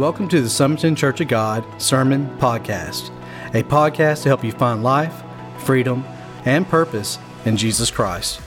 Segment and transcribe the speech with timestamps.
[0.00, 3.10] Welcome to the Summerton Church of God Sermon Podcast,
[3.54, 5.12] a podcast to help you find life,
[5.58, 6.06] freedom,
[6.46, 8.40] and purpose in Jesus Christ.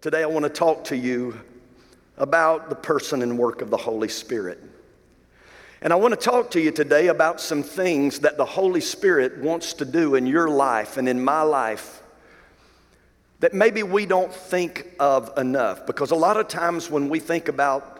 [0.00, 1.36] Today, I want to talk to you
[2.16, 4.62] about the person and work of the Holy Spirit.
[5.82, 9.38] And I want to talk to you today about some things that the Holy Spirit
[9.38, 12.04] wants to do in your life and in my life
[13.40, 15.86] that maybe we don't think of enough.
[15.86, 17.97] Because a lot of times when we think about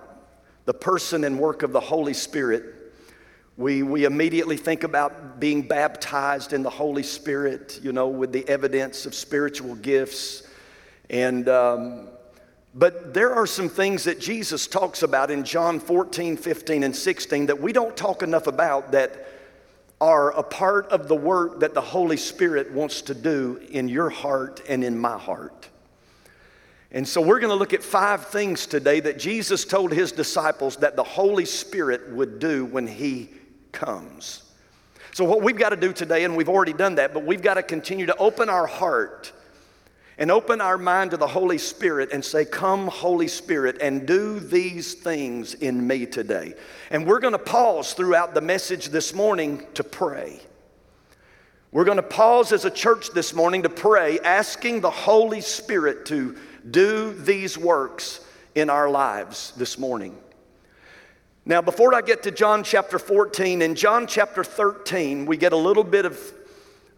[0.68, 2.62] the person and work of the Holy Spirit,
[3.56, 8.46] we, we immediately think about being baptized in the Holy Spirit, you know, with the
[8.46, 10.46] evidence of spiritual gifts.
[11.08, 12.08] And, um,
[12.74, 17.46] but there are some things that Jesus talks about in John 14, 15, and 16
[17.46, 19.26] that we don't talk enough about that
[20.02, 24.10] are a part of the work that the Holy Spirit wants to do in your
[24.10, 25.70] heart and in my heart.
[26.90, 30.76] And so we're going to look at five things today that Jesus told his disciples
[30.76, 33.28] that the Holy Spirit would do when he
[33.72, 34.42] comes.
[35.12, 37.54] So, what we've got to do today, and we've already done that, but we've got
[37.54, 39.32] to continue to open our heart
[40.16, 44.40] and open our mind to the Holy Spirit and say, Come, Holy Spirit, and do
[44.40, 46.54] these things in me today.
[46.90, 50.40] And we're going to pause throughout the message this morning to pray.
[51.70, 56.06] We're going to pause as a church this morning to pray, asking the Holy Spirit
[56.06, 56.36] to
[56.70, 58.20] do these works
[58.54, 60.16] in our lives this morning.
[61.46, 65.56] Now, before I get to John chapter 14, in John chapter 13, we get a
[65.56, 66.20] little bit of,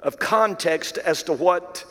[0.01, 1.85] of context as to what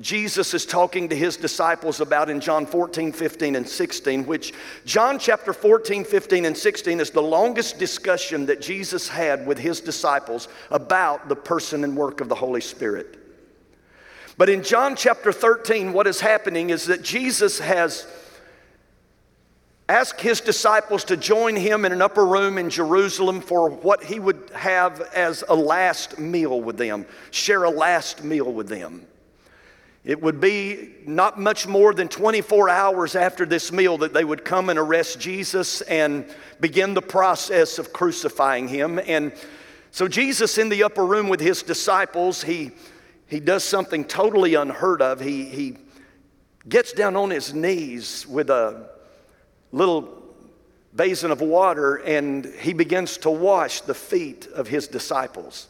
[0.00, 4.52] Jesus is talking to his disciples about in John 14, 15, and 16, which
[4.84, 9.80] John chapter 14, 15, and 16 is the longest discussion that Jesus had with his
[9.80, 13.23] disciples about the person and work of the Holy Spirit.
[14.36, 18.06] But in John chapter 13, what is happening is that Jesus has
[19.88, 24.18] asked his disciples to join him in an upper room in Jerusalem for what he
[24.18, 29.06] would have as a last meal with them, share a last meal with them.
[30.04, 34.44] It would be not much more than 24 hours after this meal that they would
[34.44, 36.26] come and arrest Jesus and
[36.60, 39.00] begin the process of crucifying him.
[39.06, 39.32] And
[39.92, 42.72] so, Jesus in the upper room with his disciples, he,
[43.26, 45.20] he does something totally unheard of.
[45.20, 45.76] He, he
[46.68, 48.90] gets down on his knees with a
[49.72, 50.22] little
[50.94, 55.66] basin of water and he begins to wash the feet of his disciples.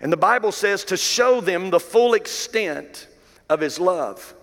[0.00, 3.06] And the Bible says to show them the full extent
[3.48, 4.34] of his love.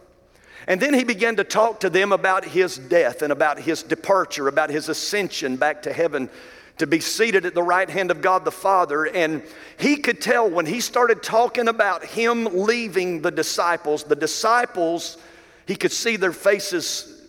[0.67, 4.47] And then he began to talk to them about his death and about his departure,
[4.47, 6.29] about his ascension back to heaven
[6.77, 9.05] to be seated at the right hand of God the Father.
[9.05, 9.43] And
[9.77, 15.17] he could tell when he started talking about him leaving the disciples, the disciples,
[15.65, 17.21] he could see their faces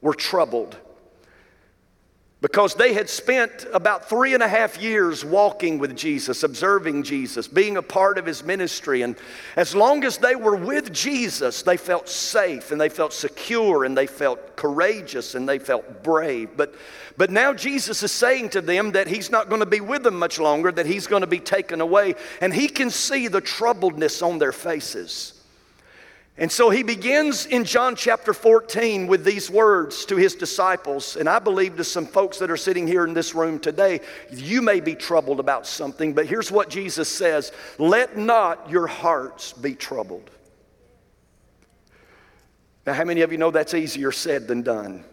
[0.00, 0.76] were troubled
[2.46, 7.48] because they had spent about three and a half years walking with Jesus, observing Jesus,
[7.48, 9.02] being a part of his ministry.
[9.02, 9.16] And
[9.56, 13.98] as long as they were with Jesus, they felt safe and they felt secure and
[13.98, 16.50] they felt courageous and they felt brave.
[16.56, 16.72] But,
[17.16, 20.16] but now Jesus is saying to them that he's not going to be with them
[20.16, 22.14] much longer, that he's going to be taken away.
[22.40, 25.35] And he can see the troubledness on their faces.
[26.38, 31.16] And so he begins in John chapter 14 with these words to his disciples.
[31.16, 34.60] And I believe to some folks that are sitting here in this room today, you
[34.60, 39.74] may be troubled about something, but here's what Jesus says Let not your hearts be
[39.74, 40.30] troubled.
[42.86, 45.04] Now, how many of you know that's easier said than done?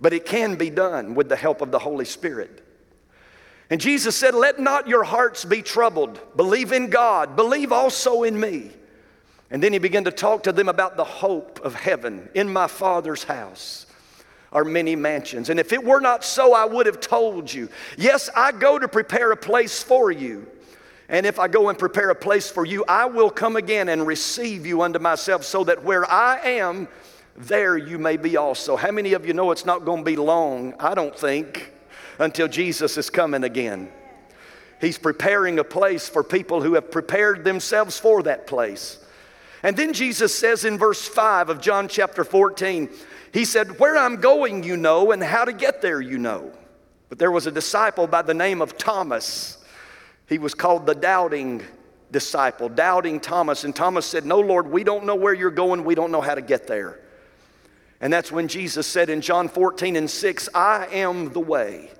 [0.00, 2.66] But it can be done with the help of the Holy Spirit.
[3.68, 6.18] And Jesus said, Let not your hearts be troubled.
[6.34, 8.70] Believe in God, believe also in me.
[9.52, 12.30] And then he began to talk to them about the hope of heaven.
[12.34, 13.86] In my Father's house
[14.50, 15.50] are many mansions.
[15.50, 17.68] And if it were not so, I would have told you.
[17.98, 20.46] Yes, I go to prepare a place for you.
[21.10, 24.06] And if I go and prepare a place for you, I will come again and
[24.06, 26.88] receive you unto myself, so that where I am,
[27.36, 28.76] there you may be also.
[28.76, 31.70] How many of you know it's not going to be long, I don't think,
[32.18, 33.92] until Jesus is coming again?
[34.80, 38.98] He's preparing a place for people who have prepared themselves for that place.
[39.62, 42.88] And then Jesus says in verse 5 of John chapter 14,
[43.32, 46.52] He said, Where I'm going, you know, and how to get there, you know.
[47.08, 49.58] But there was a disciple by the name of Thomas.
[50.28, 51.62] He was called the doubting
[52.10, 53.64] disciple, doubting Thomas.
[53.64, 56.34] And Thomas said, No, Lord, we don't know where you're going, we don't know how
[56.34, 57.00] to get there.
[58.00, 61.90] And that's when Jesus said in John 14 and 6, I am the way,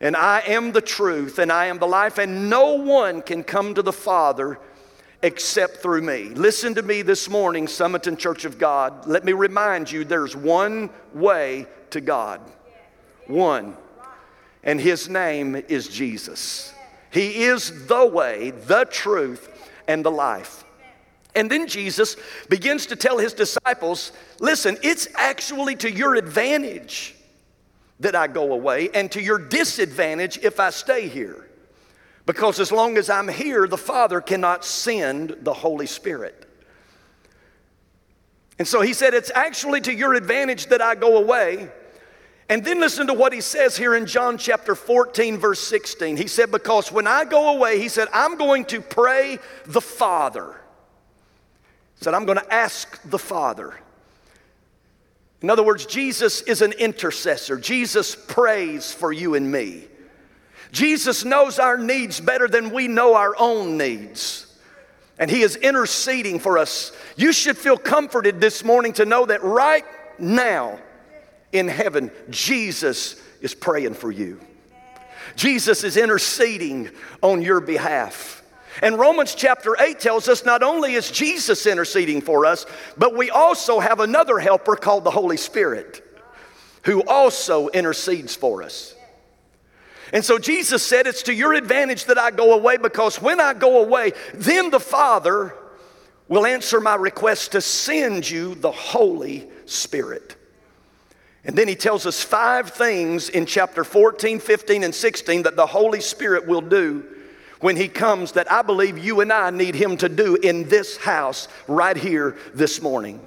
[0.00, 3.74] and I am the truth, and I am the life, and no one can come
[3.74, 4.60] to the Father
[5.24, 6.24] except through me.
[6.24, 9.06] Listen to me this morning, Summerton Church of God.
[9.06, 12.42] Let me remind you there's one way to God.
[13.26, 13.74] One.
[14.62, 16.74] And his name is Jesus.
[17.10, 19.48] He is the way, the truth,
[19.88, 20.62] and the life.
[21.34, 22.16] And then Jesus
[22.50, 27.14] begins to tell his disciples listen, it's actually to your advantage
[28.00, 31.43] that I go away, and to your disadvantage if I stay here.
[32.26, 36.48] Because as long as I'm here, the Father cannot send the Holy Spirit.
[38.58, 41.70] And so he said, It's actually to your advantage that I go away.
[42.48, 46.16] And then listen to what he says here in John chapter 14, verse 16.
[46.16, 50.60] He said, Because when I go away, he said, I'm going to pray the Father.
[51.98, 53.74] He said, I'm going to ask the Father.
[55.40, 57.56] In other words, Jesus is an intercessor.
[57.58, 59.84] Jesus prays for you and me.
[60.74, 64.52] Jesus knows our needs better than we know our own needs.
[65.20, 66.90] And He is interceding for us.
[67.16, 69.84] You should feel comforted this morning to know that right
[70.18, 70.80] now
[71.52, 74.40] in heaven, Jesus is praying for you.
[75.36, 76.90] Jesus is interceding
[77.22, 78.42] on your behalf.
[78.82, 82.66] And Romans chapter 8 tells us not only is Jesus interceding for us,
[82.98, 86.02] but we also have another helper called the Holy Spirit
[86.82, 88.93] who also intercedes for us.
[90.14, 93.52] And so Jesus said, It's to your advantage that I go away because when I
[93.52, 95.54] go away, then the Father
[96.28, 100.36] will answer my request to send you the Holy Spirit.
[101.44, 105.66] And then he tells us five things in chapter 14, 15, and 16 that the
[105.66, 107.04] Holy Spirit will do
[107.58, 110.96] when he comes that I believe you and I need him to do in this
[110.96, 113.26] house right here this morning.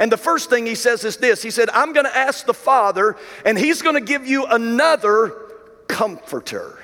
[0.00, 2.52] And the first thing he says is this He said, I'm going to ask the
[2.52, 5.45] Father, and he's going to give you another
[5.88, 6.78] comforter.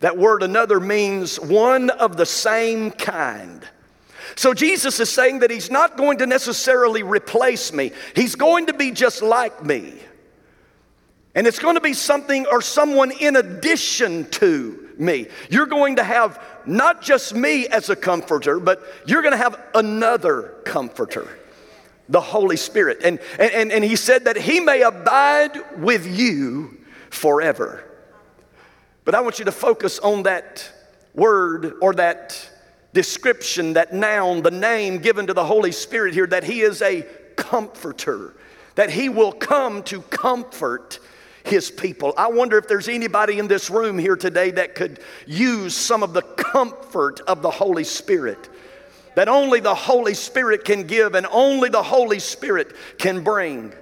[0.00, 3.66] That word another means one of the same kind.
[4.36, 8.72] So Jesus is saying that he's not going to necessarily replace me, he's going to
[8.72, 9.94] be just like me.
[11.34, 15.28] And it's going to be something or someone in addition to me.
[15.48, 19.60] You're going to have not just me as a comforter, but you're going to have
[19.74, 21.28] another comforter,
[22.08, 23.02] the Holy Spirit.
[23.04, 26.79] And, and, and he said that he may abide with you
[27.10, 27.84] forever.
[29.04, 30.70] But I want you to focus on that
[31.14, 32.48] word or that
[32.92, 37.02] description, that noun, the name given to the Holy Spirit here, that He is a
[37.36, 38.34] comforter,
[38.74, 40.98] that He will come to comfort
[41.44, 42.14] His people.
[42.16, 46.12] I wonder if there's anybody in this room here today that could use some of
[46.12, 48.48] the comfort of the Holy Spirit.
[49.16, 53.72] That only the Holy Spirit can give and only the Holy Spirit can bring.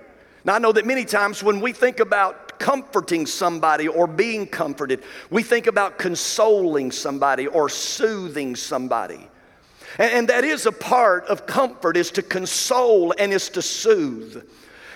[0.44, 5.02] Now, I know that many times when we think about comforting somebody or being comforted.
[5.30, 9.28] We think about consoling somebody or soothing somebody.
[9.98, 14.44] And, that is a part of comfort is to console and is to soothe.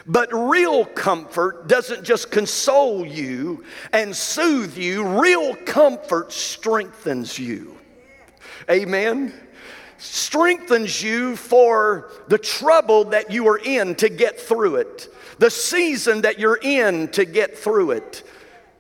[0.07, 7.79] But real comfort doesn't just console you and soothe you, real comfort strengthens you.
[8.71, 9.33] Amen
[10.03, 16.23] strengthens you for the trouble that you are in to get through it the season
[16.23, 18.23] that you're in to get through it.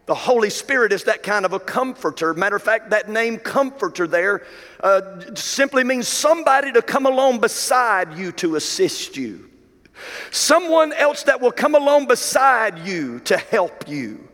[0.07, 2.35] The Holy Spirit is that kind of a comforter.
[2.35, 4.45] Matter of fact, that name comforter there
[4.81, 9.49] uh, simply means somebody to come along beside you to assist you.
[10.33, 14.29] Someone else that will come along beside you to help you,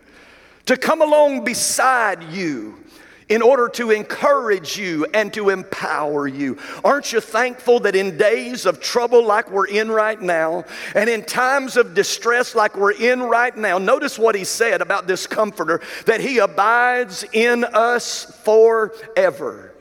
[0.67, 2.83] to come along beside you
[3.29, 6.59] in order to encourage you and to empower you.
[6.85, 11.25] Aren't you thankful that in days of trouble like we're in right now, and in
[11.25, 15.81] times of distress like we're in right now, notice what he said about this comforter
[16.07, 19.75] that he abides in us forever.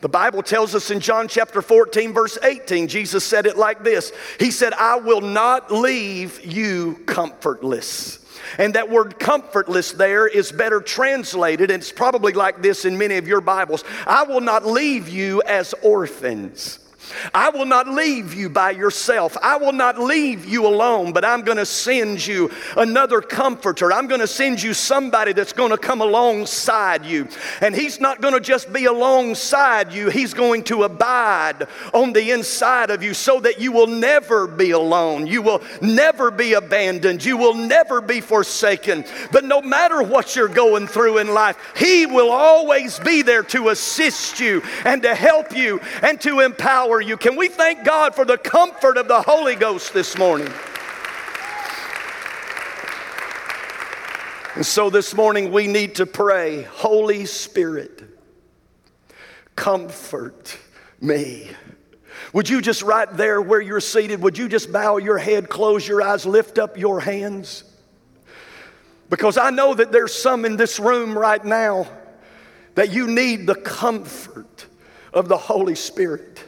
[0.00, 4.12] The Bible tells us in John chapter 14, verse 18, Jesus said it like this
[4.38, 8.21] He said, I will not leave you comfortless.
[8.58, 13.16] And that word comfortless there is better translated, and it's probably like this in many
[13.16, 16.78] of your Bibles I will not leave you as orphans.
[17.34, 19.36] I will not leave you by yourself.
[19.42, 23.92] I will not leave you alone, but I'm going to send you another comforter.
[23.92, 27.28] I'm going to send you somebody that's going to come alongside you.
[27.60, 32.30] And he's not going to just be alongside you, he's going to abide on the
[32.30, 35.26] inside of you so that you will never be alone.
[35.26, 37.24] You will never be abandoned.
[37.24, 39.04] You will never be forsaken.
[39.30, 43.70] But no matter what you're going through in life, he will always be there to
[43.70, 47.16] assist you and to help you and to empower you.
[47.16, 50.52] Can we thank God for the comfort of the Holy Ghost this morning?
[54.54, 58.02] And so this morning we need to pray, Holy Spirit,
[59.56, 60.58] comfort
[61.00, 61.50] me.
[62.34, 65.86] Would you just right there where you're seated, would you just bow your head, close
[65.86, 67.64] your eyes, lift up your hands?
[69.08, 71.86] Because I know that there's some in this room right now
[72.74, 74.66] that you need the comfort
[75.12, 76.42] of the Holy Spirit.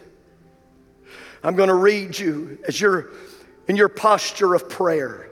[1.44, 3.10] I'm going to read you as you're
[3.68, 5.28] in your posture of prayer.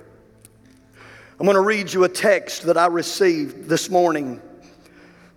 [1.40, 4.42] I'm going to read you a text that I received this morning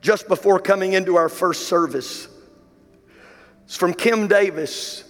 [0.01, 2.27] just before coming into our first service.
[3.63, 5.05] It's from Kim Davis.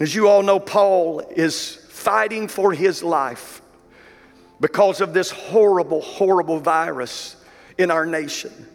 [0.00, 3.62] As you all know, Paul is fighting for his life
[4.60, 7.36] because of this horrible, horrible virus
[7.78, 8.66] in our nation.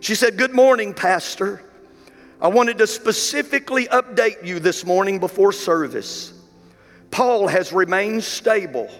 [0.00, 1.62] She said, Good morning, Pastor.
[2.44, 6.30] I wanted to specifically update you this morning before service.
[7.10, 8.90] Paul has remained stable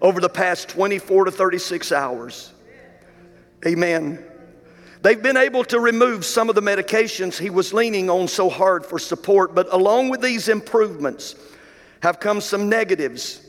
[0.00, 2.54] over the past 24 to 36 hours.
[3.66, 4.24] Amen.
[5.02, 8.86] They've been able to remove some of the medications he was leaning on so hard
[8.86, 11.34] for support, but along with these improvements
[12.00, 13.46] have come some negatives,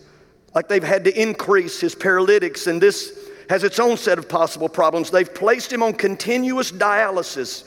[0.56, 3.18] like they've had to increase his paralytics, and this
[3.50, 5.10] has its own set of possible problems.
[5.10, 7.64] They've placed him on continuous dialysis,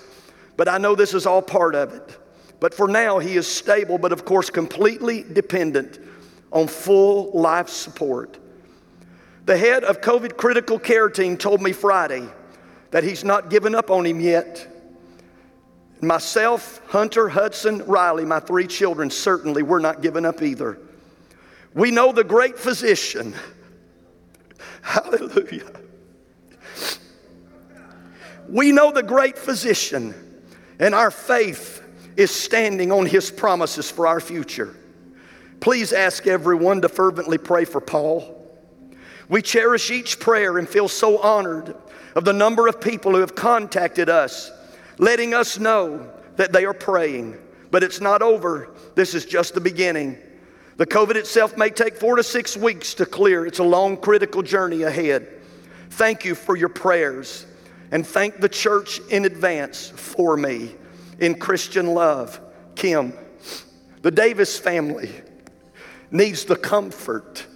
[0.61, 2.19] but I know this is all part of it.
[2.61, 5.99] But for now, he is stable, but of course, completely dependent
[6.53, 8.37] on full life support.
[9.47, 12.29] The head of COVID critical care team told me Friday
[12.91, 14.69] that he's not given up on him yet.
[16.03, 20.79] Myself, Hunter, Hudson, Riley, my three children, certainly we're not giving up either.
[21.73, 23.35] We know the great physician.
[24.83, 25.73] Hallelujah.
[28.47, 30.30] We know the great physician,
[30.81, 34.75] and our faith is standing on his promises for our future.
[35.61, 38.37] Please ask everyone to fervently pray for Paul.
[39.29, 41.77] We cherish each prayer and feel so honored
[42.17, 44.51] of the number of people who have contacted us,
[44.99, 47.37] letting us know that they are praying.
[47.71, 48.71] But it's not over.
[48.97, 50.19] This is just the beginning.
[50.79, 53.47] The COVID itself may take four to six weeks to clear.
[53.47, 55.29] It's a long, critical journey ahead.
[55.91, 57.45] Thank you for your prayers
[57.91, 60.75] and thank the church in advance for me
[61.19, 62.41] in Christian love.
[62.75, 63.13] Kim,
[64.03, 65.11] the Davis family
[66.11, 67.47] needs the comfort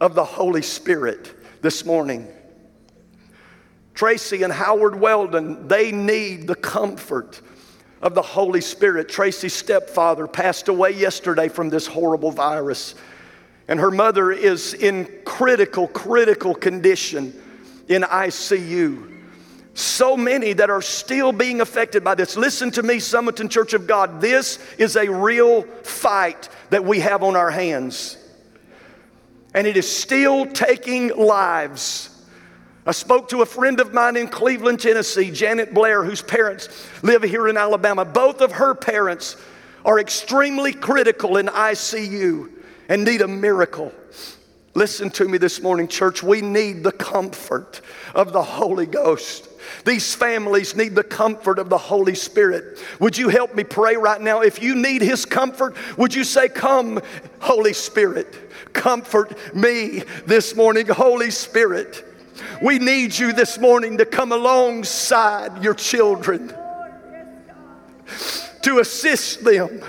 [0.00, 2.28] of the Holy Spirit this morning.
[3.94, 7.40] Tracy and Howard Weldon, they need the comfort
[8.02, 9.08] of the Holy Spirit.
[9.08, 12.96] Tracy's stepfather passed away yesterday from this horrible virus,
[13.68, 17.40] and her mother is in critical, critical condition
[17.88, 19.13] in ICU.
[19.74, 22.36] So many that are still being affected by this.
[22.36, 24.20] Listen to me, Summerton Church of God.
[24.20, 28.16] This is a real fight that we have on our hands.
[29.52, 32.10] And it is still taking lives.
[32.86, 36.68] I spoke to a friend of mine in Cleveland, Tennessee, Janet Blair, whose parents
[37.02, 38.04] live here in Alabama.
[38.04, 39.36] Both of her parents
[39.84, 42.50] are extremely critical in ICU
[42.88, 43.92] and need a miracle.
[44.74, 46.22] Listen to me this morning, church.
[46.22, 47.80] We need the comfort
[48.14, 49.48] of the Holy Ghost.
[49.84, 52.78] These families need the comfort of the Holy Spirit.
[53.00, 54.40] Would you help me pray right now?
[54.40, 57.00] If you need His comfort, would you say, Come,
[57.40, 62.04] Holy Spirit, comfort me this morning, Holy Spirit.
[62.62, 66.52] We need you this morning to come alongside your children,
[68.62, 69.82] to assist them,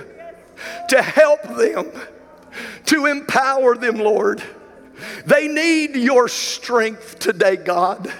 [0.90, 1.92] to help them,
[2.86, 4.44] to empower them, Lord.
[5.26, 8.12] They need your strength today, God.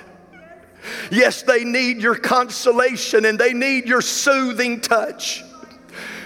[1.12, 5.44] Yes, they need your consolation and they need your soothing touch.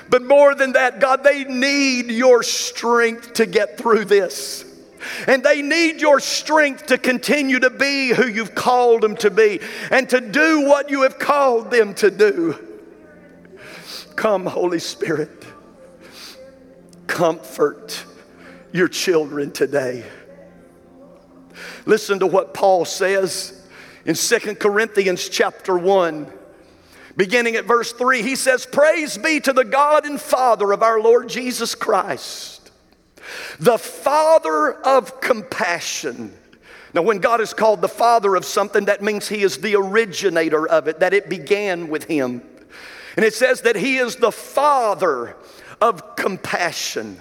[0.09, 4.65] But more than that, God, they need your strength to get through this.
[5.27, 9.59] And they need your strength to continue to be who you've called them to be
[9.91, 12.57] and to do what you have called them to do.
[14.15, 15.45] Come, Holy Spirit,
[17.07, 18.03] comfort
[18.73, 20.03] your children today.
[21.85, 23.58] Listen to what Paul says
[24.05, 26.31] in Second Corinthians chapter 1.
[27.17, 31.01] Beginning at verse 3, he says, Praise be to the God and Father of our
[31.01, 32.59] Lord Jesus Christ
[33.59, 36.33] the Father of compassion.
[36.93, 40.67] Now, when God is called the Father of something, that means He is the originator
[40.67, 42.41] of it, that it began with Him.
[43.15, 45.35] And it says that He is the Father
[45.81, 47.19] of compassion.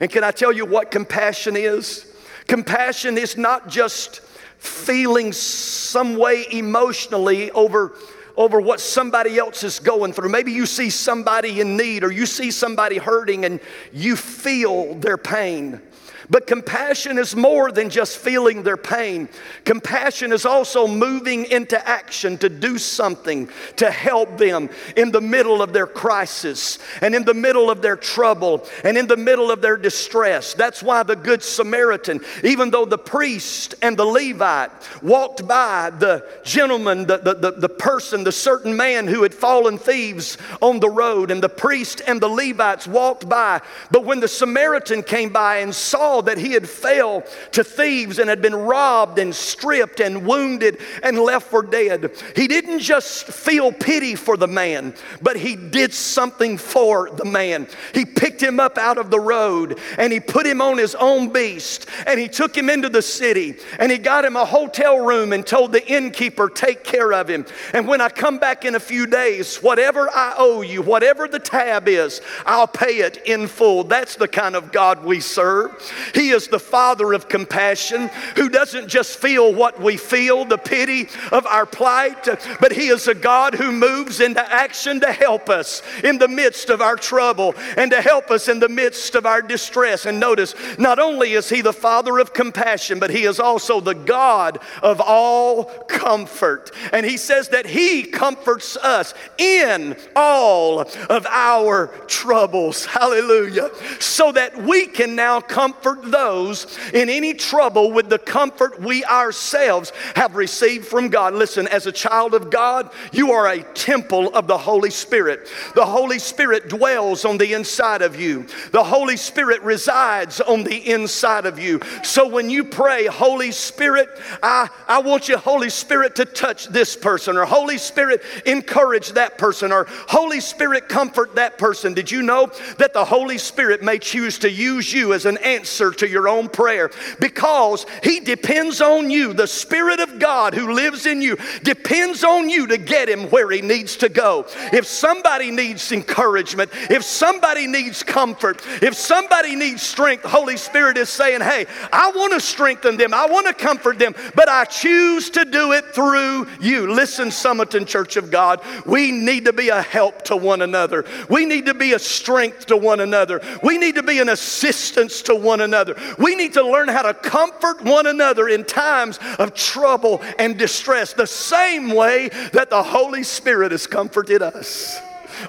[0.00, 2.12] And can I tell you what compassion is?
[2.46, 4.20] Compassion is not just
[4.58, 7.94] feeling some way emotionally over
[8.36, 10.28] over what somebody else is going through.
[10.28, 13.58] Maybe you see somebody in need or you see somebody hurting and
[13.92, 15.82] you feel their pain.
[16.30, 19.30] But compassion is more than just feeling their pain.
[19.64, 25.62] Compassion is also moving into action to do something to help them in the middle
[25.62, 29.62] of their crisis and in the middle of their trouble and in the middle of
[29.62, 30.52] their distress.
[30.52, 34.70] That's why the Good Samaritan, even though the priest and the Levite
[35.02, 39.78] walked by the gentleman, the, the, the, the person, the certain man who had fallen
[39.78, 43.60] thieves on the road, and the priest and the Levites walked by.
[43.90, 48.28] But when the Samaritan came by and saw that he had fell to thieves and
[48.28, 52.12] had been robbed and stripped and wounded and left for dead.
[52.34, 57.68] He didn't just feel pity for the man, but he did something for the man.
[57.94, 61.32] He picked him up out of the road and he put him on his own
[61.32, 65.32] beast and he took him into the city and he got him a hotel room
[65.32, 67.46] and told the innkeeper, Take care of him.
[67.72, 71.38] And when I come back in a few days, whatever I owe you, whatever the
[71.38, 73.84] tab is, I'll pay it in full.
[73.84, 75.74] That's the kind of God we serve.
[76.14, 81.08] He is the Father of compassion who doesn't just feel what we feel, the pity
[81.32, 82.28] of our plight,
[82.60, 86.70] but He is a God who moves into action to help us in the midst
[86.70, 90.06] of our trouble and to help us in the midst of our distress.
[90.06, 93.94] And notice, not only is He the Father of compassion, but He is also the
[93.94, 96.70] God of all comfort.
[96.92, 102.84] And He says that He comforts us in all of our troubles.
[102.86, 103.70] Hallelujah.
[104.00, 109.04] So that we can now comfort comfort those in any trouble with the comfort we
[109.04, 111.34] ourselves have received from God.
[111.34, 115.48] Listen, as a child of God, you are a temple of the Holy Spirit.
[115.74, 120.90] The Holy Spirit dwells on the inside of you, the Holy Spirit resides on the
[120.90, 121.80] inside of you.
[122.02, 124.08] So when you pray, Holy Spirit,
[124.42, 129.38] I, I want you, Holy Spirit, to touch this person, or Holy Spirit, encourage that
[129.38, 131.94] person, or Holy Spirit, comfort that person.
[131.94, 135.87] Did you know that the Holy Spirit may choose to use you as an answer?
[135.88, 136.90] Answer to your own prayer
[137.20, 139.32] because He depends on you.
[139.32, 143.50] The Spirit of God who lives in you depends on you to get Him where
[143.50, 144.46] He needs to go.
[144.72, 151.08] If somebody needs encouragement, if somebody needs comfort, if somebody needs strength, Holy Spirit is
[151.08, 155.30] saying, Hey, I want to strengthen them, I want to comfort them, but I choose
[155.30, 156.92] to do it through you.
[156.92, 161.04] Listen, Summerton Church of God, we need to be a help to one another.
[161.28, 163.40] We need to be a strength to one another.
[163.62, 165.96] We need to be an assistance to one another another.
[166.18, 171.12] We need to learn how to comfort one another in times of trouble and distress,
[171.12, 174.98] the same way that the Holy Spirit has comforted us.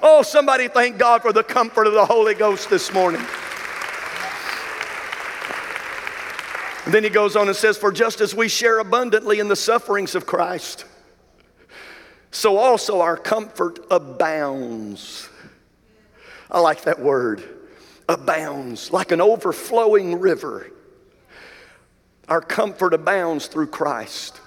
[0.02, 3.22] Oh, somebody thank God for the comfort of the Holy Ghost this morning.
[6.84, 9.56] And then he goes on and says, For just as we share abundantly in the
[9.56, 10.84] sufferings of Christ,
[12.30, 15.28] so also our comfort abounds.
[16.50, 17.59] I like that word
[18.10, 20.66] abounds like an overflowing river.
[22.28, 24.40] Our comfort abounds through Christ.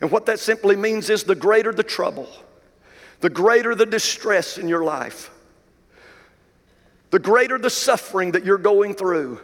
[0.00, 2.28] And what that simply means is the greater the trouble,
[3.20, 5.30] the greater the distress in your life,
[7.10, 9.40] the greater the suffering that you're going through,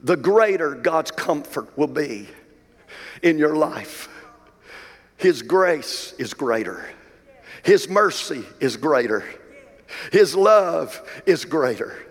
[0.00, 2.26] the greater God's comfort will be
[3.22, 4.08] in your life.
[5.18, 6.88] His grace is greater,
[7.62, 9.24] His mercy is greater,
[10.10, 12.05] His love is greater.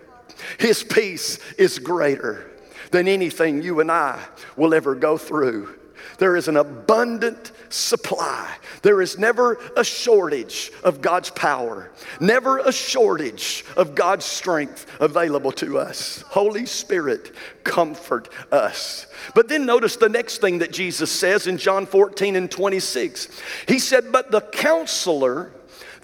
[0.58, 2.50] His peace is greater
[2.90, 4.24] than anything you and I
[4.56, 5.76] will ever go through.
[6.18, 8.54] There is an abundant supply.
[8.82, 15.52] There is never a shortage of God's power, never a shortage of God's strength available
[15.52, 16.22] to us.
[16.28, 19.06] Holy Spirit, comfort us.
[19.34, 23.28] But then notice the next thing that Jesus says in John 14 and 26.
[23.68, 25.52] He said, But the counselor,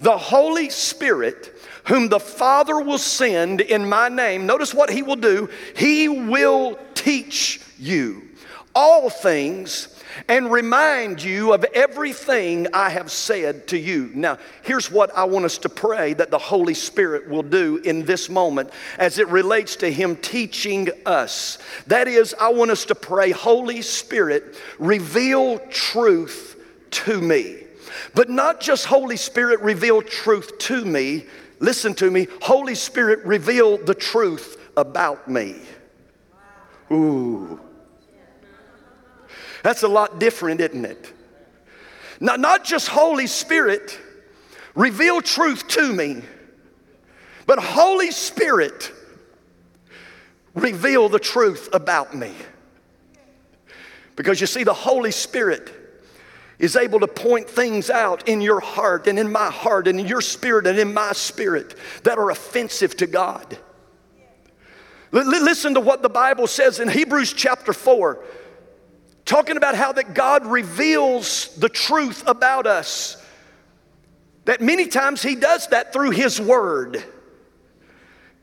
[0.03, 5.15] the Holy Spirit, whom the Father will send in my name, notice what he will
[5.15, 5.49] do.
[5.75, 8.27] He will teach you
[8.75, 9.89] all things
[10.27, 14.11] and remind you of everything I have said to you.
[14.13, 18.05] Now, here's what I want us to pray that the Holy Spirit will do in
[18.05, 21.57] this moment as it relates to Him teaching us.
[21.87, 26.61] That is, I want us to pray, Holy Spirit, reveal truth
[26.91, 27.62] to me.
[28.15, 31.25] But not just Holy Spirit, reveal truth to me,
[31.63, 32.27] Listen to me.
[32.41, 35.61] Holy Spirit, reveal the truth about me.
[36.91, 37.57] Ooh.
[39.63, 41.13] That's a lot different, isn't it?
[42.19, 43.97] Not, not just Holy Spirit,
[44.75, 46.21] reveal truth to me,
[47.45, 48.91] but Holy Spirit,
[50.55, 52.33] reveal the truth about me.
[54.17, 55.82] Because you see, the Holy Spirit
[56.59, 60.07] is able to point things out in your heart and in my heart and in
[60.07, 63.57] your spirit and in my spirit that are offensive to God.
[65.13, 68.23] L- listen to what the Bible says in Hebrews chapter 4,
[69.25, 73.17] talking about how that God reveals the truth about us.
[74.45, 77.03] That many times He does that through His Word.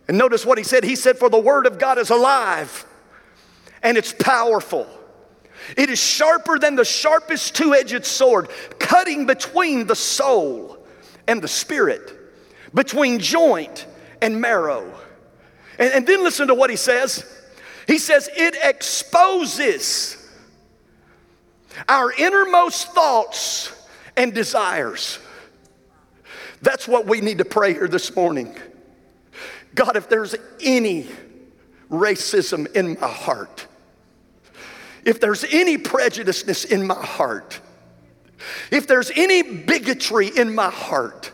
[0.08, 0.82] And notice what He said.
[0.82, 2.86] He said, For the Word of God is alive
[3.82, 4.86] and it's powerful.
[5.76, 10.78] It is sharper than the sharpest two edged sword, cutting between the soul
[11.26, 12.12] and the spirit,
[12.74, 13.86] between joint
[14.20, 14.92] and marrow.
[15.78, 17.24] And, and then listen to what he says.
[17.86, 20.16] He says, It exposes
[21.88, 23.72] our innermost thoughts
[24.16, 25.18] and desires.
[26.62, 28.54] That's what we need to pray here this morning.
[29.74, 31.06] God, if there's any
[31.90, 33.66] racism in my heart,
[35.04, 37.60] if there's any prejudiceness in my heart,
[38.70, 41.32] if there's any bigotry in my heart,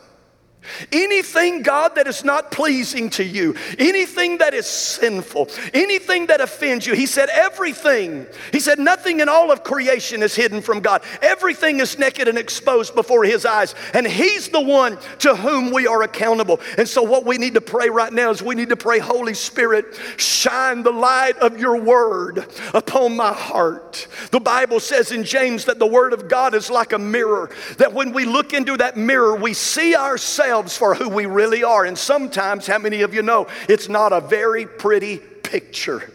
[0.92, 6.86] Anything, God, that is not pleasing to you, anything that is sinful, anything that offends
[6.86, 8.26] you, He said, everything.
[8.52, 11.02] He said, nothing in all of creation is hidden from God.
[11.22, 15.86] Everything is naked and exposed before His eyes, and He's the one to whom we
[15.86, 16.60] are accountable.
[16.78, 19.34] And so, what we need to pray right now is we need to pray, Holy
[19.34, 24.08] Spirit, shine the light of your word upon my heart.
[24.30, 27.92] The Bible says in James that the word of God is like a mirror, that
[27.92, 31.84] when we look into that mirror, we see ourselves ourselves for who we really are.
[31.84, 36.10] And sometimes, how many of you know, it's not a very pretty picture.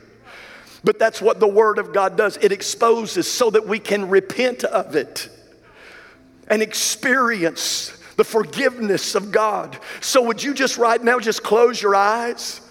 [0.83, 2.37] But that's what the Word of God does.
[2.37, 5.29] It exposes so that we can repent of it
[6.47, 9.77] and experience the forgiveness of God.
[10.01, 12.61] So, would you just right now just close your eyes?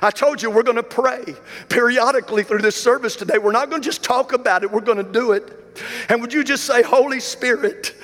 [0.00, 1.34] I told you we're going to pray
[1.68, 3.38] periodically through this service today.
[3.38, 5.58] We're not going to just talk about it, we're going to do it.
[6.08, 7.94] And would you just say, Holy Spirit,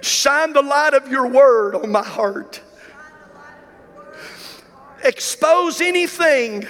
[0.00, 2.60] Shine the light of your word on my heart.
[5.02, 6.66] Expose anything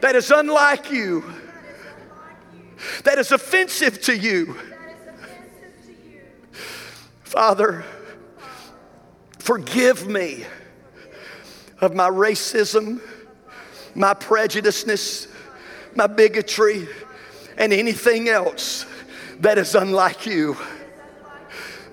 [0.00, 1.24] that is unlike you,
[3.04, 4.56] that is offensive to you.
[7.22, 7.84] Father,
[9.38, 10.44] forgive me
[11.80, 13.00] of my racism,
[13.94, 15.28] my prejudiceness,
[15.94, 16.88] my bigotry,
[17.56, 18.86] and anything else
[19.40, 20.56] that is unlike you.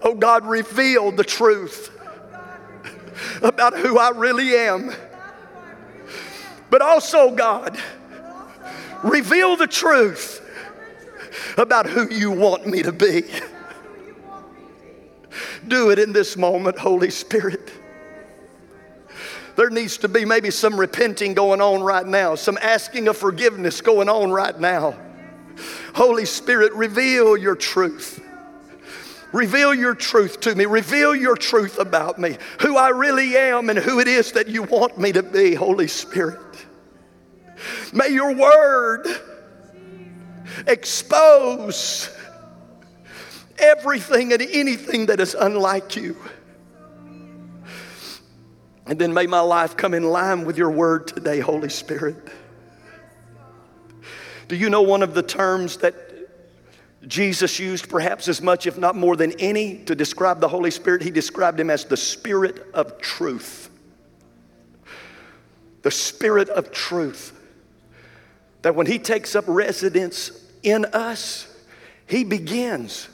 [0.02, 1.92] Oh God, reveal the truth
[3.42, 4.94] about who I really am.
[6.70, 7.78] But also, God,
[9.04, 10.46] reveal the truth
[11.58, 13.24] about who you want me to be.
[15.68, 17.72] Do it in this moment, Holy Spirit.
[19.56, 23.82] There needs to be maybe some repenting going on right now, some asking of forgiveness
[23.82, 24.96] going on right now.
[25.94, 28.24] Holy Spirit, reveal your truth.
[29.32, 30.66] Reveal your truth to me.
[30.66, 34.64] Reveal your truth about me, who I really am and who it is that you
[34.64, 36.40] want me to be, Holy Spirit.
[37.94, 39.08] May your word
[40.66, 42.10] expose
[43.60, 46.18] everything and anything that is unlike you.
[48.86, 52.18] And then may my life come in line with your word today, Holy Spirit.
[54.48, 56.09] Do you know one of the terms that
[57.08, 61.02] Jesus used perhaps as much, if not more than any, to describe the Holy Spirit.
[61.02, 63.70] He described him as the Spirit of truth.
[65.82, 67.34] The Spirit of truth.
[68.64, 70.32] That when he takes up residence
[70.62, 71.48] in us,
[72.06, 73.08] he begins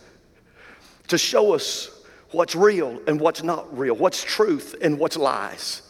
[1.09, 1.91] to show us
[2.31, 5.83] what's real and what's not real, what's truth and what's lies.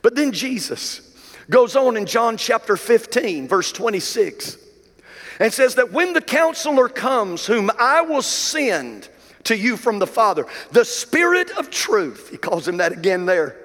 [0.00, 1.14] But then Jesus
[1.50, 4.63] goes on in John chapter 15, verse 26
[5.38, 9.08] and says that when the counselor comes, whom I will send
[9.44, 13.56] to you from the Father, the Spirit of truth, he calls him that again there,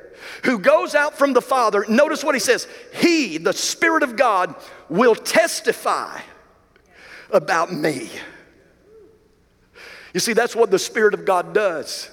[0.43, 4.55] who goes out from the Father, notice what he says He, the Spirit of God,
[4.89, 6.19] will testify
[7.32, 8.10] about me.
[10.13, 12.10] You see, that's what the Spirit of God does.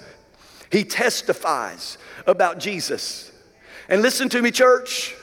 [0.70, 3.32] He testifies about Jesus.
[3.88, 5.14] And listen to me, church.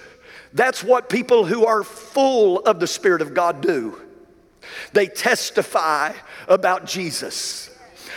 [0.54, 4.00] That's what people who are full of the Spirit of God do.
[4.94, 6.14] They testify
[6.48, 7.70] about Jesus.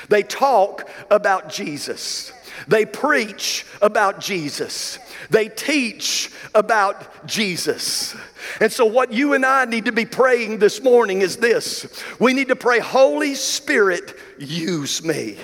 [0.08, 2.32] They talk about Jesus.
[2.68, 4.98] They preach about Jesus.
[5.30, 8.14] They teach about Jesus.
[8.60, 11.86] And so, what you and I need to be praying this morning is this
[12.18, 15.38] we need to pray, Holy Spirit, use me.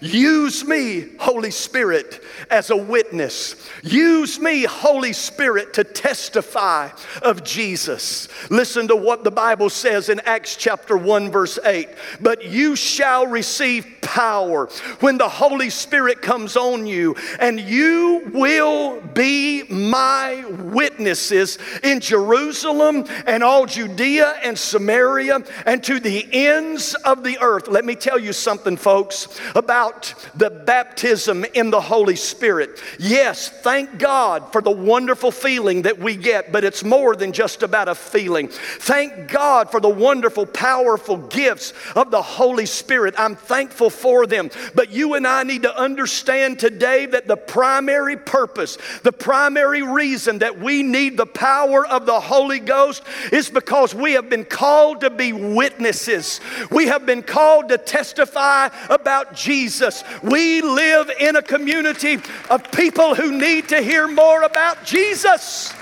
[0.00, 3.68] Use me, Holy Spirit, as a witness.
[3.82, 6.90] Use me, Holy Spirit, to testify
[7.22, 8.28] of Jesus.
[8.50, 11.88] Listen to what the Bible says in Acts chapter 1, verse 8.
[12.20, 14.66] But you shall receive power
[15.00, 23.04] when the Holy Spirit comes on you, and you will be my witnesses in Jerusalem
[23.26, 27.66] and all Judea and Samaria and to the ends of the earth.
[27.66, 32.80] Let me tell you something, folks, about the baptism in the Holy Spirit.
[33.00, 37.64] Yes, thank God for the wonderful feeling that we get, but it's more than just
[37.64, 38.48] about a feeling.
[38.48, 43.14] Thank God for the wonderful, powerful gifts of the Holy Spirit.
[43.18, 44.50] I'm thankful for them.
[44.74, 50.38] But you and I need to understand today that the primary purpose, the primary reason
[50.38, 55.00] that we need the power of the Holy Ghost is because we have been called
[55.00, 56.40] to be witnesses.
[56.70, 60.04] We have been called to testify about Jesus.
[60.22, 62.18] We live in a community
[62.50, 65.72] of people who need to hear more about Jesus.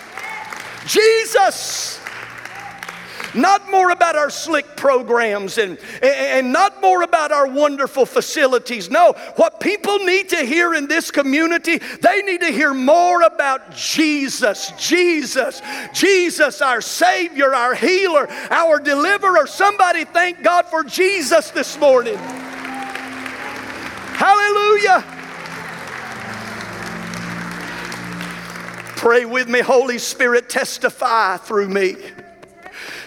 [0.87, 2.01] Jesus.
[3.35, 8.91] Not more about our slick programs and, and not more about our wonderful facilities.
[8.91, 13.75] No, what people need to hear in this community, they need to hear more about
[13.75, 15.61] Jesus, Jesus,
[15.93, 19.47] Jesus, our Savior, our healer, our deliverer.
[19.47, 22.17] Somebody thank God for Jesus this morning.
[24.17, 25.05] Hallelujah.
[28.97, 31.97] Pray with me, Holy Spirit, testify through me.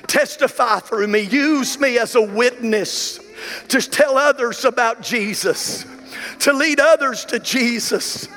[0.07, 1.21] Testify through me.
[1.21, 3.19] Use me as a witness
[3.67, 5.85] to tell others about Jesus,
[6.39, 8.27] to lead others to Jesus.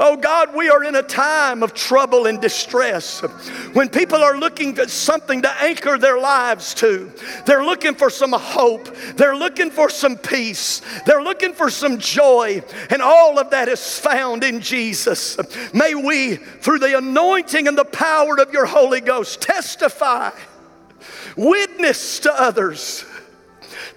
[0.00, 3.18] Oh God, we are in a time of trouble and distress.
[3.72, 7.10] When people are looking for something to anchor their lives to,
[7.46, 12.62] they're looking for some hope, they're looking for some peace, they're looking for some joy,
[12.90, 15.36] and all of that is found in Jesus.
[15.74, 20.30] May we, through the anointing and the power of your Holy Ghost, testify
[21.38, 23.04] Witness to others.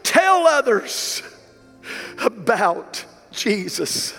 [0.04, 1.24] Tell others
[2.20, 4.14] about Jesus.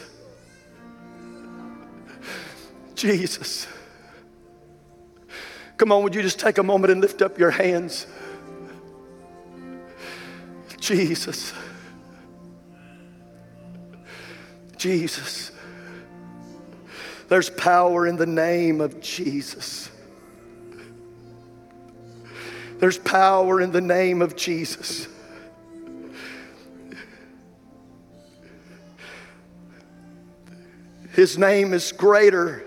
[2.97, 3.69] Jesus.
[5.77, 8.09] Come on, would you just take a moment and lift up your hands?
[10.81, 11.53] Jesus.
[14.77, 15.53] Jesus.
[17.29, 19.93] There's power in the name of Jesus.
[22.83, 25.07] There's power in the name of Jesus.
[31.13, 32.65] His name is greater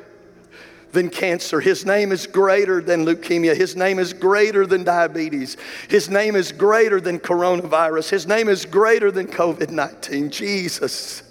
[0.93, 1.59] than cancer.
[1.59, 3.57] His name is greater than leukemia.
[3.57, 5.57] His name is greater than diabetes.
[5.89, 8.09] His name is greater than coronavirus.
[8.09, 10.29] His name is greater than COVID 19.
[10.29, 11.23] Jesus.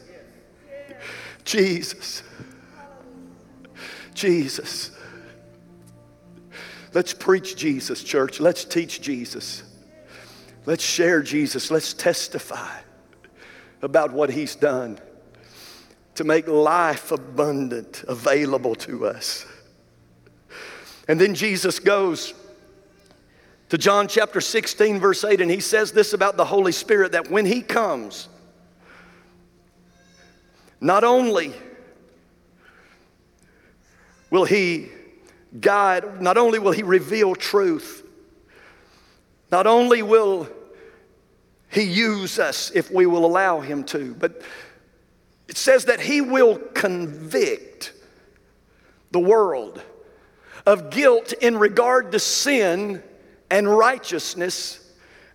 [1.47, 2.23] Jesus.
[4.13, 4.91] Jesus.
[6.95, 8.39] Let's preach Jesus, church.
[8.39, 9.65] Let's teach Jesus.
[10.65, 11.71] Let's share Jesus.
[11.71, 12.79] Let's testify
[13.83, 15.01] about what He's done
[16.15, 19.45] to make life abundant available to us.
[21.09, 22.33] And then Jesus goes
[23.71, 27.29] to John chapter 16, verse 8, and he says this about the Holy Spirit that
[27.29, 28.29] when He comes,
[30.81, 31.53] not only
[34.31, 34.89] will He
[35.61, 38.07] God, not only will He reveal truth,
[39.53, 40.49] not only will
[41.71, 44.43] He use us if we will allow Him to, but
[45.49, 47.93] it says that He will convict
[49.11, 49.81] the world
[50.67, 53.03] of guilt in regard to sin
[53.51, 54.81] and righteousness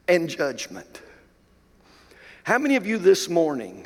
[0.08, 1.02] and judgment.
[2.44, 3.86] How many of you this morning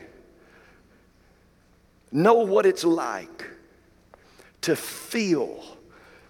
[2.11, 3.45] know what it's like
[4.61, 5.72] to feel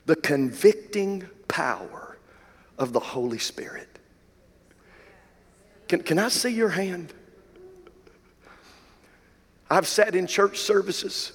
[0.05, 2.17] the convicting power
[2.77, 3.87] of the Holy Spirit.
[5.87, 7.13] Can, can I see your hand?
[9.69, 11.31] I've sat in church services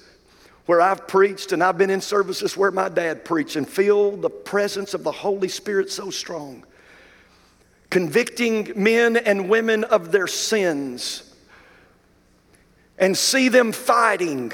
[0.65, 4.29] where I've preached, and I've been in services where my dad preached, and feel the
[4.29, 6.63] presence of the Holy Spirit so strong,
[7.89, 11.35] convicting men and women of their sins,
[12.99, 14.51] and see them fighting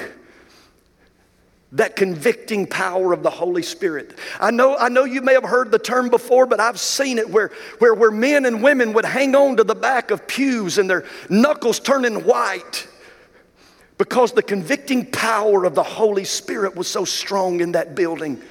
[1.71, 4.17] that convicting power of the Holy Spirit.
[4.39, 7.29] I know, I know you may have heard the term before, but I've seen it
[7.29, 10.89] where, where, where men and women would hang on to the back of pews and
[10.89, 12.87] their knuckles turning white
[13.97, 18.41] because the convicting power of the Holy Spirit was so strong in that building.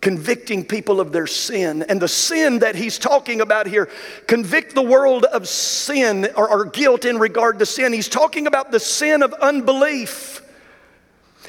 [0.00, 1.82] Convicting people of their sin.
[1.82, 3.88] And the sin that he's talking about here,
[4.26, 7.92] convict the world of sin or, or guilt in regard to sin.
[7.92, 10.42] He's talking about the sin of unbelief.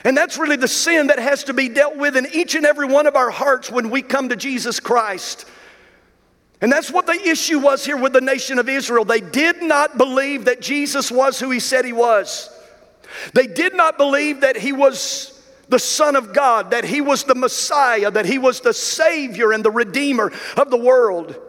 [0.03, 2.87] And that's really the sin that has to be dealt with in each and every
[2.87, 5.45] one of our hearts when we come to Jesus Christ.
[6.59, 9.05] And that's what the issue was here with the nation of Israel.
[9.05, 12.49] They did not believe that Jesus was who he said he was.
[13.33, 17.35] They did not believe that he was the Son of God, that he was the
[17.35, 21.39] Messiah, that he was the Savior and the Redeemer of the world.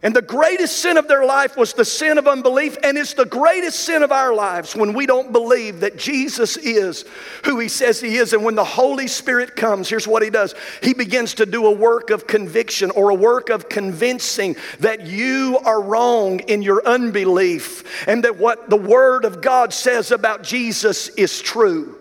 [0.00, 3.26] And the greatest sin of their life was the sin of unbelief, and it's the
[3.26, 7.04] greatest sin of our lives when we don't believe that Jesus is
[7.44, 8.32] who He says He is.
[8.32, 11.72] And when the Holy Spirit comes, here's what He does He begins to do a
[11.72, 18.06] work of conviction or a work of convincing that you are wrong in your unbelief
[18.06, 21.97] and that what the Word of God says about Jesus is true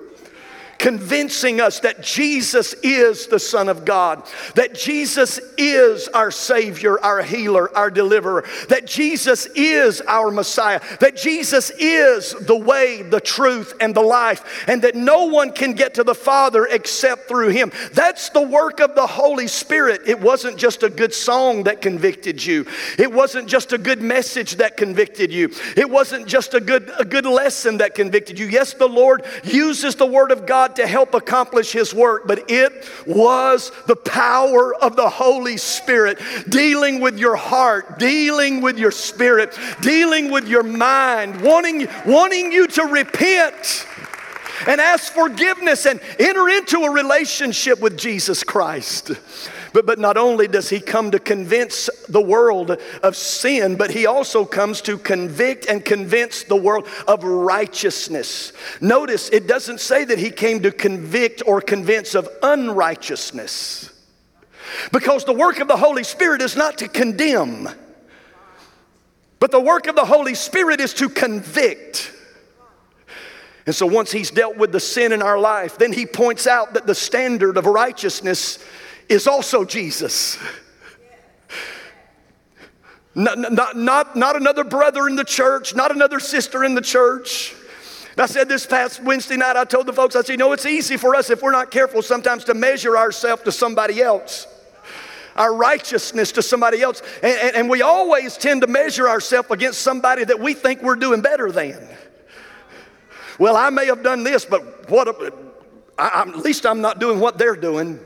[0.78, 4.24] convincing us that Jesus is the Son of God,
[4.56, 11.16] that Jesus is our Savior, our healer, our deliverer, that Jesus is our Messiah, that
[11.16, 15.96] Jesus is the way, the truth, and the life, and that no one can get
[15.96, 17.72] to the Father except through Him.
[17.94, 20.02] That's the work of the Holy Spirit.
[20.06, 22.66] It wasn't just a good song that convicted you,
[22.98, 27.06] it wasn't just a good message that convicted you, it wasn't just a good, a
[27.06, 28.48] good lesson that convicted you.
[28.48, 32.50] Yes, the Lord uses the Word of God God to help accomplish His work, but
[32.50, 38.92] it was the power of the Holy Spirit dealing with your heart, dealing with your
[38.92, 43.88] spirit, dealing with your mind, wanting, wanting you to repent
[44.68, 49.12] and ask forgiveness and enter into a relationship with Jesus Christ.
[49.74, 54.06] But, but not only does he come to convince the world of sin, but he
[54.06, 58.54] also comes to convict and convince the world of righteousness.
[58.82, 63.94] Notice it doesn't say that he came to convict or convince of unrighteousness.
[64.92, 67.70] Because the work of the Holy Spirit is not to condemn,
[69.40, 72.14] but the work of the Holy Spirit is to convict.
[73.66, 76.74] And so once he's dealt with the sin in our life, then he points out
[76.74, 78.60] that the standard of righteousness
[79.10, 80.38] is also Jesus.
[83.16, 87.56] Not, not, not, not another brother in the church, not another sister in the church.
[88.16, 90.66] I said this past Wednesday night, I told the folks, I said, you know, it's
[90.66, 94.48] easy for us if we're not careful sometimes to measure ourselves to somebody else,
[95.36, 97.02] our righteousness to somebody else.
[97.24, 100.96] And, and, and we always tend to measure ourselves against somebody that we think we're
[100.96, 101.88] doing better than.
[103.40, 105.08] Well, I may have done this, but what,
[105.98, 108.00] I, at least I'm not doing what they're doing.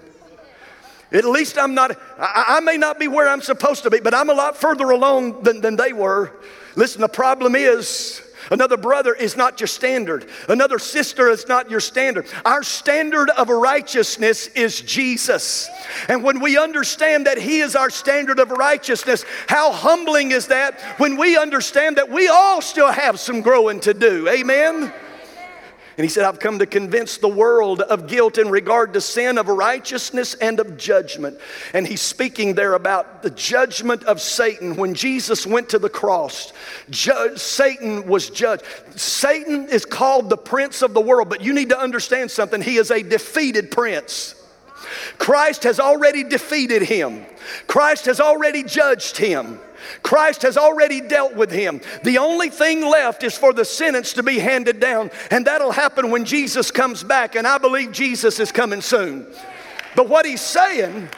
[1.12, 4.14] At least I'm not, I, I, may not be where I'm supposed to be, but
[4.14, 6.32] I'm a lot further along than, than they were.
[6.76, 11.82] Listen, the problem is another brother is not your standard, another sister is not your
[11.82, 12.28] standard.
[12.46, 15.70] Our standard of righteousness is Jesus.
[16.08, 20.80] And when we understand that He is our standard of righteousness, how humbling is that
[20.98, 24.30] when we understand that we all still have some growing to do?
[24.30, 24.94] Amen?
[26.02, 29.38] And he said, I've come to convince the world of guilt in regard to sin,
[29.38, 31.38] of righteousness, and of judgment.
[31.76, 34.78] And he's speaking there about the judgment of Satan.
[34.78, 36.54] When Jesus went to the cross,
[36.90, 38.64] ju- Satan was judged.
[38.96, 42.64] Satan is called the prince of the world, but you need to understand something.
[42.64, 44.34] He is a defeated prince.
[45.20, 47.28] Christ has already defeated him,
[47.68, 49.60] Christ has already judged him.
[50.04, 51.82] Christ has already dealt with him.
[52.04, 56.12] The only thing left is for the sentence to be handed down, and that'll happen
[56.12, 59.28] when Jesus comes back, and I believe Jesus is coming soon.
[59.96, 61.10] But what he's saying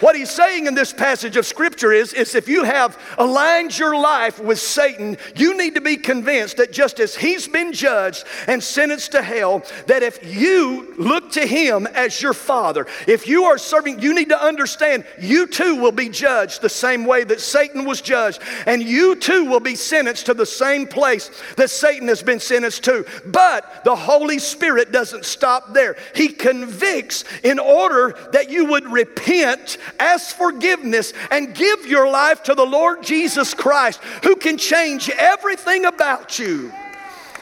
[0.00, 3.96] what he's saying in this passage of scripture is, is if you have aligned your
[3.96, 8.62] life with Satan, you need to be convinced that just as he's been judged and
[8.62, 13.58] sentenced to hell, that if you look to him as your father, if you are
[13.58, 17.84] serving, you need to understand you too will be judged the same way that Satan
[17.84, 22.22] was judged, and you too will be sentenced to the same place that Satan has
[22.22, 23.06] been sentenced to.
[23.26, 25.96] But the Holy Spirit doesn't stop there.
[26.14, 32.54] He convicts in order that you would repent ask forgiveness, and give your life to
[32.54, 36.72] the Lord Jesus Christ, who can change everything about you.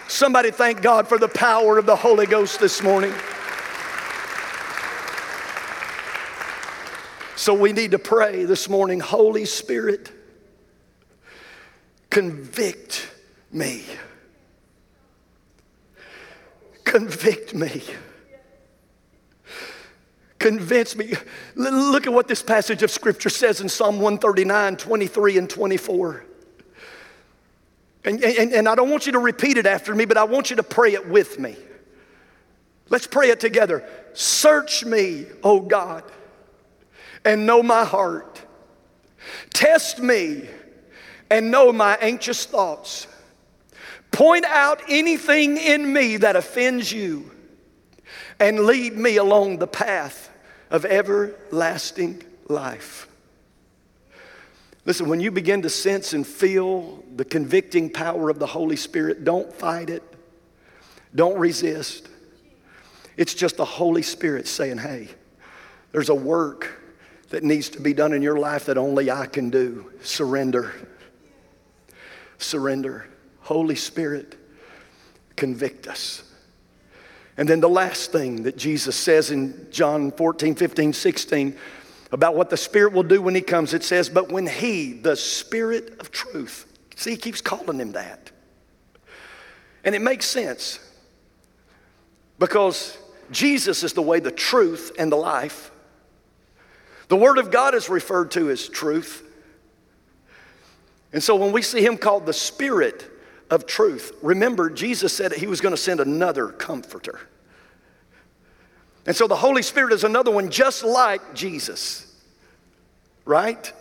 [0.08, 3.12] Somebody thank God for the power of the Holy Ghost this morning.
[7.36, 10.12] So we need to pray this morning Holy Spirit,
[12.08, 13.10] convict
[13.50, 13.84] me.
[16.84, 17.82] Convict me.
[20.42, 21.14] Convince me.
[21.54, 26.24] Look at what this passage of Scripture says in Psalm 139, 23, and 24.
[28.04, 30.50] And, and, and I don't want you to repeat it after me, but I want
[30.50, 31.56] you to pray it with me.
[32.90, 33.88] Let's pray it together.
[34.14, 36.02] Search me, O God,
[37.24, 38.42] and know my heart.
[39.50, 40.48] Test me
[41.30, 43.06] and know my anxious thoughts.
[44.10, 47.30] Point out anything in me that offends you
[48.40, 50.21] and lead me along the path
[50.72, 53.06] of everlasting life.
[54.84, 59.22] Listen, when you begin to sense and feel the convicting power of the Holy Spirit,
[59.22, 60.02] don't fight it.
[61.14, 62.08] Don't resist.
[63.16, 65.08] It's just the Holy Spirit saying, hey,
[65.92, 66.80] there's a work
[67.28, 69.92] that needs to be done in your life that only I can do.
[70.02, 70.72] Surrender.
[72.38, 73.06] Surrender.
[73.40, 74.36] Holy Spirit,
[75.36, 76.24] convict us.
[77.36, 81.56] And then the last thing that Jesus says in John 14, 15, 16
[82.10, 85.16] about what the Spirit will do when He comes, it says, But when He, the
[85.16, 88.30] Spirit of truth, see, He keeps calling Him that.
[89.82, 90.78] And it makes sense
[92.38, 92.98] because
[93.30, 95.70] Jesus is the way, the truth, and the life.
[97.08, 99.26] The Word of God is referred to as truth.
[101.14, 103.08] And so when we see Him called the Spirit
[103.52, 107.20] of truth, remember, Jesus said that He was going to send another comforter.
[109.06, 112.12] And so the Holy Spirit is another one just like Jesus,
[113.24, 113.72] right?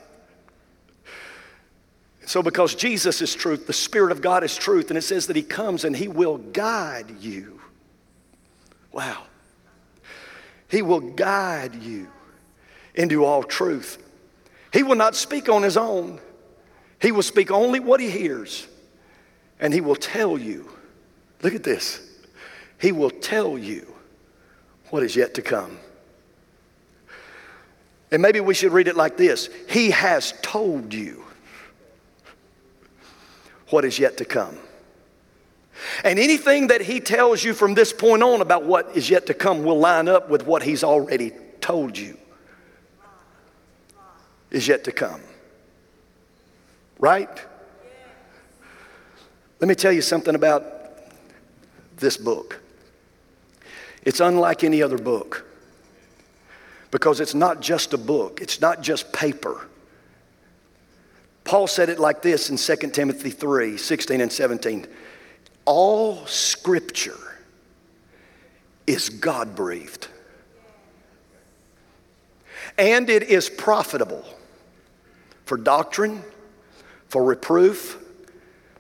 [2.26, 5.36] So, because Jesus is truth, the Spirit of God is truth, and it says that
[5.36, 7.61] He comes and He will guide you.
[8.91, 9.24] Wow.
[10.67, 12.07] He will guide you
[12.93, 14.01] into all truth.
[14.74, 16.19] He will not speak on his own,
[17.01, 18.67] he will speak only what he hears,
[19.62, 20.68] and he will tell you.
[21.43, 22.01] Look at this.
[22.80, 23.88] He will tell you
[24.89, 25.78] what is yet to come.
[28.12, 31.24] And maybe we should read it like this He has told you
[33.70, 34.57] what is yet to come.
[36.03, 39.34] And anything that he tells you from this point on about what is yet to
[39.34, 42.18] come will line up with what he's already told you
[44.51, 45.22] is yet to come.
[46.99, 47.30] Right?
[49.62, 50.66] Let me tell you something about
[51.97, 52.59] this book.
[54.03, 55.45] It's unlike any other book
[56.89, 59.68] because it's not just a book, it's not just paper.
[61.43, 64.88] Paul said it like this in 2 Timothy 3 16 and 17
[65.66, 67.38] all scripture
[68.88, 70.07] is God breathed.
[72.80, 74.26] And it is profitable
[75.45, 76.24] for doctrine,
[77.09, 78.01] for reproof,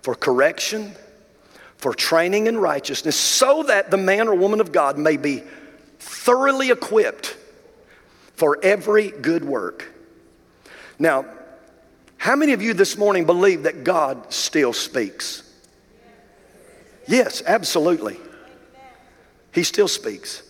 [0.01, 0.93] for correction,
[1.77, 5.43] for training in righteousness, so that the man or woman of God may be
[5.99, 7.37] thoroughly equipped
[8.35, 9.87] for every good work.
[10.97, 11.25] Now,
[12.17, 15.43] how many of you this morning believe that God still speaks?
[17.07, 18.17] Yes, absolutely.
[19.51, 20.43] He still speaks.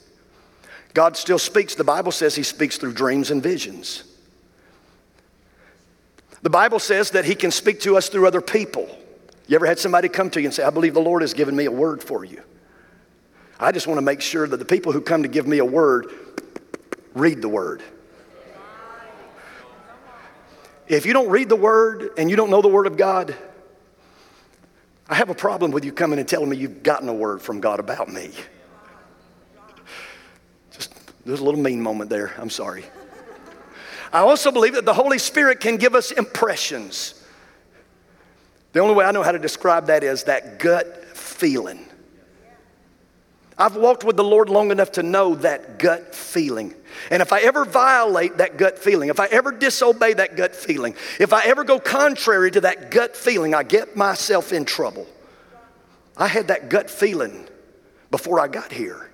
[0.93, 1.75] God still speaks.
[1.75, 4.03] The Bible says He speaks through dreams and visions.
[6.41, 8.89] The Bible says that He can speak to us through other people.
[9.51, 11.53] You ever had somebody come to you and say, I believe the Lord has given
[11.53, 12.41] me a word for you?
[13.59, 15.65] I just want to make sure that the people who come to give me a
[15.65, 16.09] word
[17.13, 17.83] read the word.
[20.87, 23.35] If you don't read the word and you don't know the word of God,
[25.09, 27.59] I have a problem with you coming and telling me you've gotten a word from
[27.59, 28.31] God about me.
[30.71, 30.93] Just,
[31.25, 32.33] there's a little mean moment there.
[32.37, 32.85] I'm sorry.
[34.13, 37.20] I also believe that the Holy Spirit can give us impressions.
[38.73, 41.85] The only way I know how to describe that is that gut feeling.
[43.57, 46.73] I've walked with the Lord long enough to know that gut feeling.
[47.11, 50.95] And if I ever violate that gut feeling, if I ever disobey that gut feeling,
[51.19, 55.05] if I ever go contrary to that gut feeling, I get myself in trouble.
[56.17, 57.47] I had that gut feeling
[58.09, 59.11] before I got here.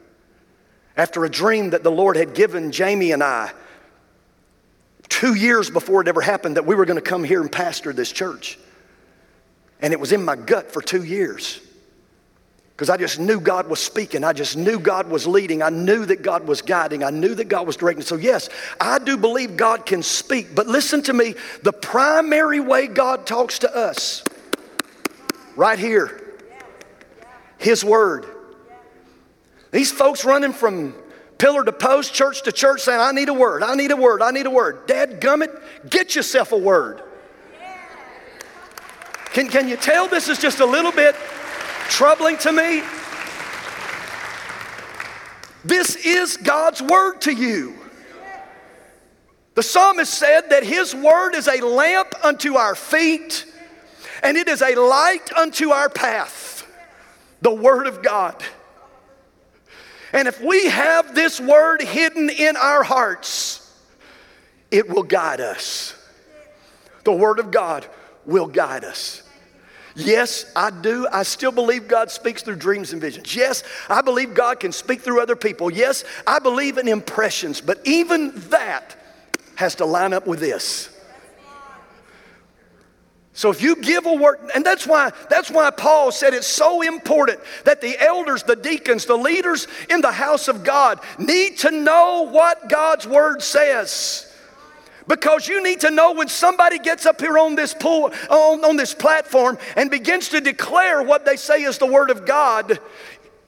[0.96, 3.52] After a dream that the Lord had given Jamie and I
[5.10, 7.92] two years before it ever happened that we were going to come here and pastor
[7.92, 8.58] this church.
[9.82, 11.62] And it was in my gut for two years
[12.78, 14.24] because I just knew God was speaking.
[14.24, 15.64] I just knew God was leading.
[15.64, 17.04] I knew that God was guiding.
[17.04, 18.04] I knew that God was directing.
[18.04, 18.50] So, yes,
[18.80, 20.54] I do believe God can speak.
[20.54, 24.24] But listen to me the primary way God talks to us,
[25.56, 26.36] right here,
[27.58, 28.28] His Word.
[29.72, 30.94] These folks running from
[31.40, 34.22] pillar to post, church to church, saying, I need a word, I need a word,
[34.22, 34.86] I need a word.
[34.86, 35.60] Dad gummit,
[35.90, 37.02] get yourself a word.
[39.34, 41.16] Can, can you tell this is just a little bit
[41.90, 42.84] troubling to me?
[45.64, 47.76] This is God's word to you.
[49.56, 53.46] The psalmist said that his word is a lamp unto our feet
[54.24, 56.68] and it is a light unto our path.
[57.42, 58.42] The word of God.
[60.14, 63.64] And if we have this word hidden in our hearts,
[64.72, 65.94] it will guide us.
[67.04, 67.88] The word of God
[68.28, 69.24] will guide us.
[69.96, 71.08] Yes, I do.
[71.12, 73.36] I still believe God speaks through dreams and visions.
[73.36, 75.72] Yes, I believe God can speak through other people.
[75.72, 78.96] Yes, I believe in impressions, but even that
[79.56, 80.94] has to line up with this.
[83.34, 86.82] So if you give a word, and that's why that's why Paul said it's so
[86.82, 91.70] important that the elders, the deacons, the leaders in the house of God need to
[91.70, 94.27] know what God's word says.
[95.08, 98.76] Because you need to know when somebody gets up here on this pool, on, on
[98.76, 102.80] this platform and begins to declare what they say is the word of God,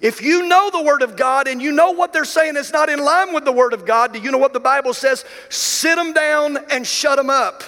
[0.02, 2.90] if you know the Word of God and you know what they're saying is not
[2.90, 5.26] in line with the Word of God, do you know what the Bible says?
[5.50, 7.64] Sit them down and shut them up.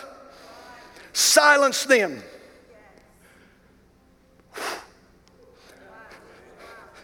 [1.12, 2.24] Silence them.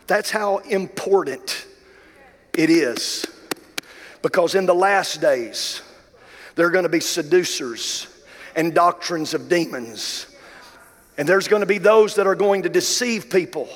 [0.07, 1.65] That's how important
[2.53, 3.25] it is.
[4.21, 5.81] Because in the last days,
[6.57, 8.07] there are going to be seducers
[8.55, 10.25] and doctrines of demons.
[11.17, 13.69] And there's going to be those that are going to deceive people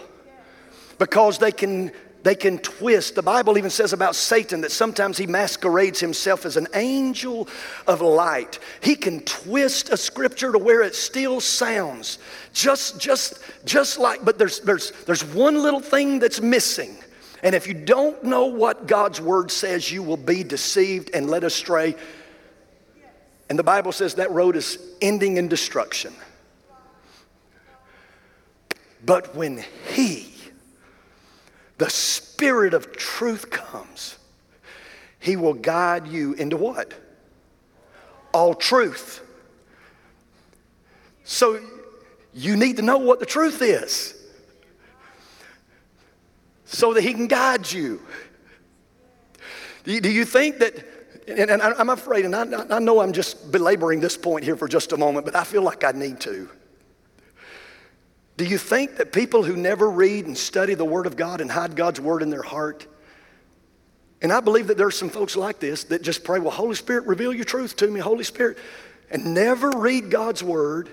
[0.97, 1.91] because they can
[2.23, 3.15] they can twist.
[3.15, 7.47] The Bible even says about Satan that sometimes he masquerades himself as an angel
[7.87, 8.59] of light.
[8.81, 12.19] He can twist a scripture to where it still sounds
[12.53, 16.95] just, just, just like, but there's, there's, there's one little thing that's missing.
[17.41, 21.43] And if you don't know what God's word says, you will be deceived and led
[21.43, 21.95] astray.
[23.51, 26.13] And the Bible says that road is ending in destruction.
[29.05, 30.33] But when He,
[31.77, 34.17] the Spirit of truth comes,
[35.19, 36.93] He will guide you into what?
[38.33, 39.19] All truth.
[41.25, 41.59] So
[42.33, 44.15] you need to know what the truth is
[46.63, 48.01] so that He can guide you.
[49.83, 50.85] Do you, think that,
[51.27, 54.67] and, and I'm afraid, and I, I know I'm just belaboring this point here for
[54.67, 56.49] just a moment, but I feel like I need to.
[58.37, 61.51] Do you think that people who never read and study the Word of God and
[61.51, 62.87] hide God's Word in their heart,
[64.21, 66.75] and I believe that there are some folks like this that just pray, Well, Holy
[66.75, 68.57] Spirit, reveal your truth to me, Holy Spirit,
[69.09, 70.89] and never read God's Word,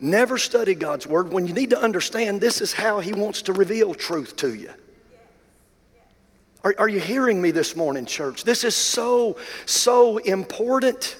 [0.00, 3.52] never study God's Word, when you need to understand this is how He wants to
[3.52, 4.70] reveal truth to you.
[6.64, 8.44] Are, are you hearing me this morning, church?
[8.44, 9.36] This is so,
[9.66, 11.16] so important.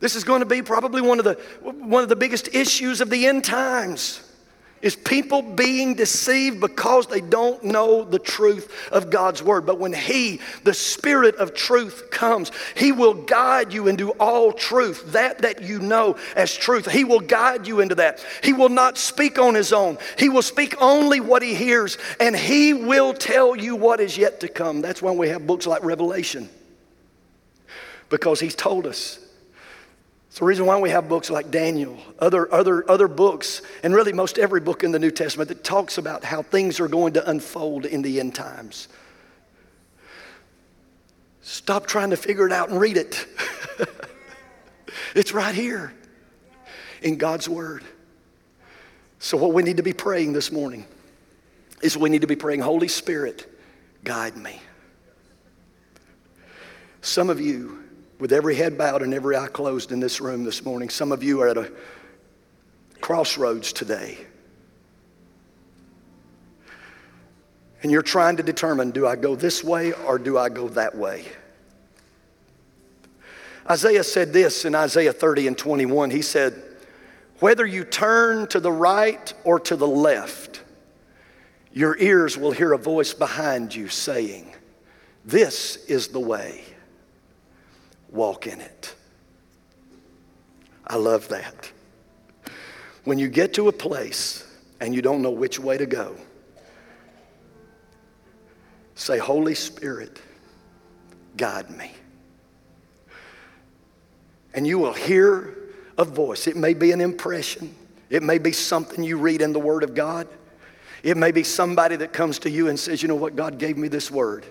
[0.00, 3.10] This is going to be probably one of the, one of the biggest issues of
[3.10, 4.27] the end times
[4.82, 9.66] is people being deceived because they don't know the truth of God's word.
[9.66, 15.12] But when He, the Spirit of truth, comes, He will guide you into all truth,
[15.12, 16.90] that that you know as truth.
[16.90, 18.24] He will guide you into that.
[18.42, 22.36] He will not speak on His own, He will speak only what He hears, and
[22.36, 24.80] He will tell you what is yet to come.
[24.80, 26.48] That's why we have books like Revelation,
[28.10, 29.18] because He's told us
[30.38, 34.38] the reason why we have books like Daniel, other, other, other books, and really most
[34.38, 37.84] every book in the New Testament that talks about how things are going to unfold
[37.84, 38.86] in the end times.
[41.42, 43.26] Stop trying to figure it out and read it.
[45.16, 45.92] it's right here
[47.02, 47.82] in God's Word.
[49.18, 50.86] So, what we need to be praying this morning
[51.82, 53.50] is we need to be praying, Holy Spirit,
[54.04, 54.60] guide me.
[57.00, 57.77] Some of you,
[58.18, 61.22] with every head bowed and every eye closed in this room this morning, some of
[61.22, 61.70] you are at a
[63.00, 64.18] crossroads today.
[67.82, 70.96] And you're trying to determine do I go this way or do I go that
[70.96, 71.26] way?
[73.70, 76.10] Isaiah said this in Isaiah 30 and 21.
[76.10, 76.60] He said,
[77.38, 80.62] Whether you turn to the right or to the left,
[81.72, 84.52] your ears will hear a voice behind you saying,
[85.24, 86.64] This is the way
[88.10, 88.94] walk in it.
[90.86, 91.70] I love that.
[93.04, 94.46] When you get to a place
[94.80, 96.16] and you don't know which way to go,
[98.94, 100.20] say, Holy Spirit,
[101.36, 101.92] guide me.
[104.54, 105.56] And you will hear
[105.96, 106.46] a voice.
[106.46, 107.74] It may be an impression,
[108.10, 110.28] it may be something you read in the Word of God.
[111.02, 113.36] It may be somebody that comes to you and says, You know what?
[113.36, 114.44] God gave me this word.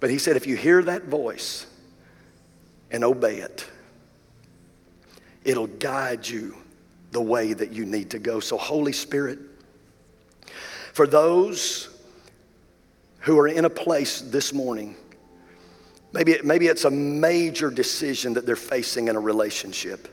[0.00, 1.66] But He said, if you hear that voice,
[2.92, 3.66] and obey it.
[5.44, 6.56] It'll guide you
[7.10, 8.38] the way that you need to go.
[8.38, 9.38] So, Holy Spirit,
[10.92, 11.88] for those
[13.20, 14.94] who are in a place this morning,
[16.12, 20.08] maybe, maybe it's a major decision that they're facing in a relationship.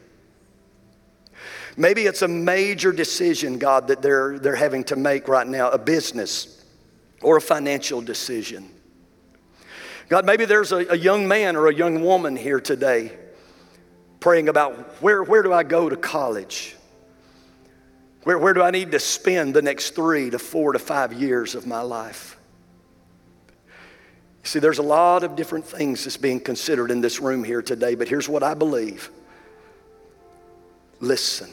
[1.77, 5.77] Maybe it's a major decision, God, that they're, they're having to make right now, a
[5.77, 6.65] business
[7.21, 8.69] or a financial decision.
[10.09, 13.15] God, maybe there's a, a young man or a young woman here today
[14.19, 16.75] praying about where, where do I go to college?
[18.23, 21.53] Where, where do I need to spend the next three to four to five years
[21.53, 22.37] of my life?
[23.67, 27.61] You see, there's a lot of different things that's being considered in this room here
[27.61, 29.11] today, but here's what I believe
[30.99, 31.49] Listen.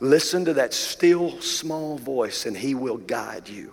[0.00, 3.72] Listen to that still small voice, and He will guide you.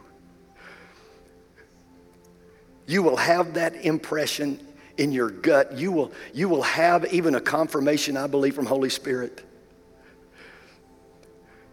[2.92, 4.60] You will have that impression
[4.98, 5.78] in your gut.
[5.78, 9.46] You will, you will have even a confirmation, I believe, from Holy Spirit.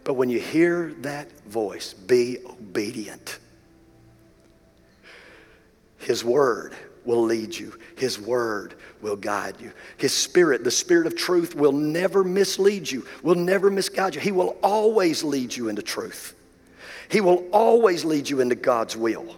[0.05, 3.37] But when you hear that voice, be obedient.
[5.97, 7.77] His word will lead you.
[7.97, 9.73] His word will guide you.
[9.97, 14.21] His spirit, the spirit of truth, will never mislead you, will never misguide you.
[14.21, 16.33] He will always lead you into truth.
[17.09, 19.35] He will always lead you into God's will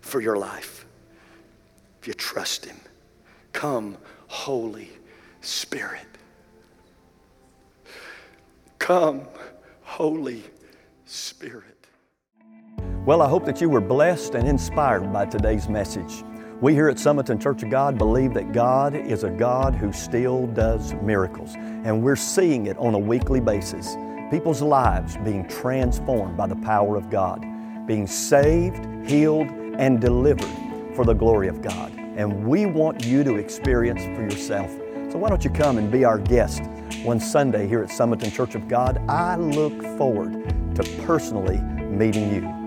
[0.00, 0.77] for your life
[2.00, 2.76] if you trust Him.
[3.52, 3.96] Come,
[4.28, 4.90] Holy
[5.40, 6.06] Spirit.
[8.78, 9.22] Come,
[9.82, 10.44] Holy
[11.06, 11.86] Spirit.
[13.04, 16.24] Well, I hope that you were blessed and inspired by today's message.
[16.60, 20.46] We here at Summerton Church of God believe that God is a God who still
[20.48, 23.96] does miracles, and we're seeing it on a weekly basis.
[24.30, 27.46] People's lives being transformed by the power of God,
[27.86, 30.67] being saved, healed, and delivered
[30.98, 31.92] for the glory of God.
[32.16, 34.68] And we want you to experience for yourself.
[35.12, 36.64] So why don't you come and be our guest
[37.04, 39.00] one Sunday here at Summerton Church of God?
[39.08, 40.32] I look forward
[40.74, 42.57] to personally meeting you.